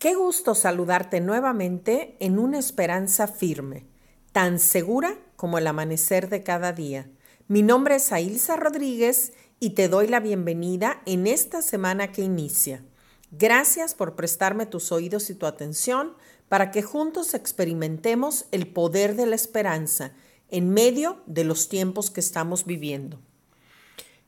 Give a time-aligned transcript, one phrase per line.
[0.00, 3.84] Qué gusto saludarte nuevamente en una esperanza firme,
[4.32, 7.10] tan segura como el amanecer de cada día.
[7.48, 12.82] Mi nombre es Ailsa Rodríguez y te doy la bienvenida en esta semana que inicia.
[13.30, 16.14] Gracias por prestarme tus oídos y tu atención
[16.48, 20.14] para que juntos experimentemos el poder de la esperanza
[20.48, 23.20] en medio de los tiempos que estamos viviendo.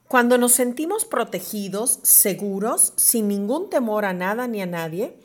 [0.06, 5.16] Cuando nos sentimos protegidos, seguros, sin ningún temor a nada ni a nadie,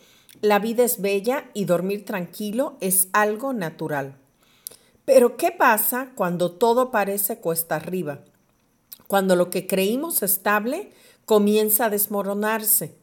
[0.41, 4.15] la vida es bella y dormir tranquilo es algo natural.
[5.05, 8.19] Pero ¿qué pasa cuando todo parece cuesta arriba?
[9.07, 10.91] Cuando lo que creímos estable
[11.25, 12.95] comienza a desmoronarse.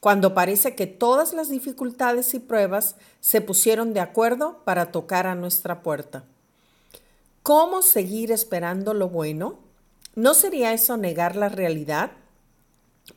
[0.00, 5.34] Cuando parece que todas las dificultades y pruebas se pusieron de acuerdo para tocar a
[5.34, 6.24] nuestra puerta.
[7.42, 9.58] ¿Cómo seguir esperando lo bueno?
[10.14, 12.12] ¿No sería eso negar la realidad?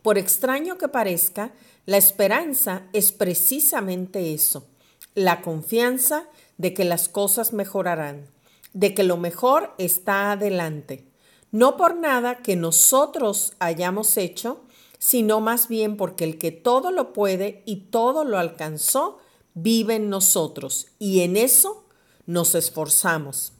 [0.01, 1.51] Por extraño que parezca,
[1.85, 4.67] la esperanza es precisamente eso,
[5.15, 6.27] la confianza
[6.57, 8.25] de que las cosas mejorarán,
[8.73, 11.05] de que lo mejor está adelante,
[11.51, 14.63] no por nada que nosotros hayamos hecho,
[14.99, 19.19] sino más bien porque el que todo lo puede y todo lo alcanzó,
[19.53, 21.85] vive en nosotros y en eso
[22.25, 23.53] nos esforzamos.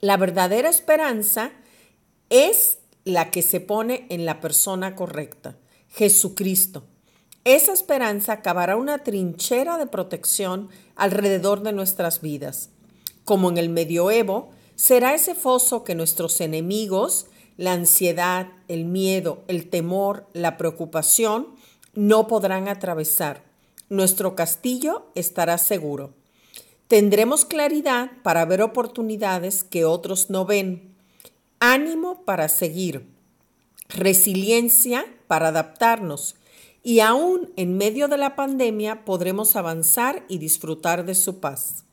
[0.00, 1.50] La verdadera esperanza
[2.28, 5.56] es la que se pone en la persona correcta,
[5.88, 6.84] Jesucristo.
[7.44, 12.70] Esa esperanza acabará una trinchera de protección alrededor de nuestras vidas.
[13.24, 17.26] Como en el medioevo, será ese foso que nuestros enemigos,
[17.58, 21.48] la ansiedad, el miedo, el temor, la preocupación,
[21.94, 23.44] no podrán atravesar.
[23.90, 26.14] Nuestro castillo estará seguro.
[26.88, 30.93] Tendremos claridad para ver oportunidades que otros no ven
[31.72, 33.06] ánimo para seguir,
[33.88, 36.36] resiliencia para adaptarnos
[36.82, 41.84] y aún en medio de la pandemia podremos avanzar y disfrutar de su paz.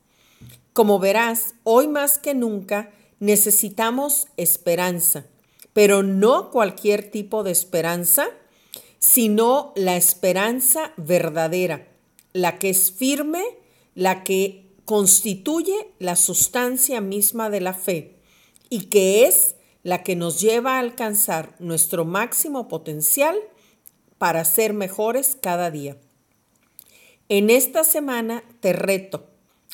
[0.74, 5.26] Como verás, hoy más que nunca necesitamos esperanza,
[5.72, 8.28] pero no cualquier tipo de esperanza,
[9.00, 11.88] sino la esperanza verdadera,
[12.34, 13.44] la que es firme,
[13.96, 18.18] la que constituye la sustancia misma de la fe
[18.70, 23.36] y que es la que nos lleva a alcanzar nuestro máximo potencial
[24.18, 25.98] para ser mejores cada día.
[27.30, 29.26] En esta semana te reto,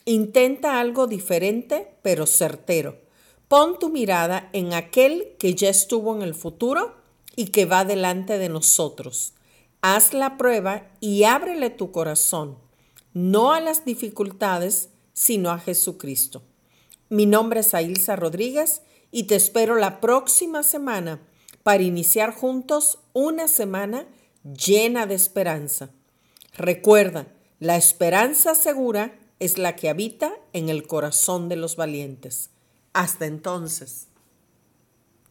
[0.06, 3.00] intenta algo diferente pero certero.
[3.48, 6.96] Pon tu mirada en aquel que ya estuvo en el futuro
[7.36, 9.34] y que va delante de nosotros.
[9.82, 12.58] Haz la prueba y ábrele tu corazón,
[13.14, 16.44] no a las dificultades, sino a Jesucristo.
[17.10, 18.82] Mi nombre es Ailsa Rodríguez
[19.12, 21.20] y te espero la próxima semana
[21.64, 24.08] para iniciar juntos una semana
[24.44, 25.90] llena de esperanza.
[26.54, 27.28] Recuerda,
[27.60, 32.50] la esperanza segura es la que habita en el corazón de los valientes.
[32.94, 34.08] Hasta entonces.